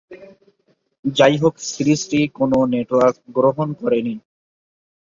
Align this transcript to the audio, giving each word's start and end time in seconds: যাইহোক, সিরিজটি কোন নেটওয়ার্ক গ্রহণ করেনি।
যাইহোক, 1.05 1.55
সিরিজটি 1.69 2.19
কোন 2.37 2.51
নেটওয়ার্ক 2.73 3.17
গ্রহণ 3.35 3.67
করেনি। 3.81 4.15